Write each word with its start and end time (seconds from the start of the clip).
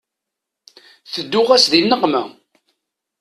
Tedduɣ-as 1.11 1.65
di 1.71 1.81
nneqma. 1.83 2.23